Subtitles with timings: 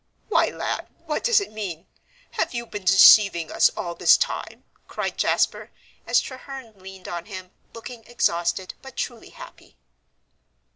[0.29, 1.85] "Why, lad, what does it mean?
[2.31, 5.69] Have you been deceiving us all this time?" cried Jasper,
[6.07, 9.77] as Treherne leaned on him, looking exhausted but truly happy.